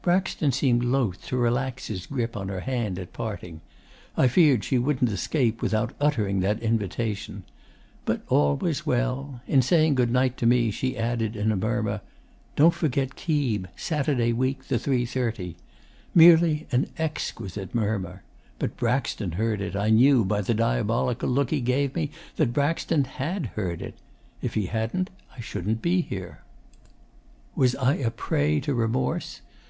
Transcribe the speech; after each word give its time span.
'Braxton 0.00 0.50
seemed 0.50 0.82
loth 0.82 1.26
to 1.26 1.36
relax 1.36 1.88
his 1.88 2.06
grip 2.06 2.38
on 2.38 2.48
her 2.48 2.60
hand 2.60 2.98
at 2.98 3.12
parting. 3.12 3.60
I 4.16 4.28
feared 4.28 4.64
she 4.64 4.78
wouldn't 4.78 5.10
escape 5.10 5.60
without 5.60 5.92
uttering 6.00 6.40
that 6.40 6.62
invitation. 6.62 7.42
But 8.06 8.22
all 8.30 8.56
was 8.56 8.86
well.... 8.86 9.42
In 9.46 9.60
saying 9.60 9.96
good 9.96 10.10
night 10.10 10.38
to 10.38 10.46
me, 10.46 10.70
she 10.70 10.96
added 10.96 11.36
in 11.36 11.52
a 11.52 11.56
murmur, 11.56 12.00
"Don't 12.56 12.72
forget 12.72 13.14
Keeb 13.14 13.66
Saturday 13.76 14.32
week 14.32 14.68
the 14.68 14.76
3.30." 14.76 15.54
Merely 16.14 16.66
an 16.72 16.88
exquisite 16.96 17.74
murmur. 17.74 18.22
But 18.58 18.78
Braxton 18.78 19.32
heard 19.32 19.60
it. 19.60 19.76
I 19.76 19.90
knew, 19.90 20.24
by 20.24 20.40
the 20.40 20.54
diabolical 20.54 21.28
look 21.28 21.50
he 21.50 21.60
gave 21.60 21.94
me, 21.94 22.10
that 22.36 22.54
Braxton 22.54 23.04
had 23.04 23.48
heard 23.48 23.82
it.... 23.82 23.96
If 24.40 24.54
he 24.54 24.64
hadn't, 24.64 25.10
I 25.36 25.40
shouldn't 25.42 25.82
be 25.82 26.00
here. 26.00 26.40
'Was 27.54 27.74
I 27.74 27.96
a 27.96 28.10
prey 28.10 28.60
to 28.60 28.72
remorse? 28.72 29.42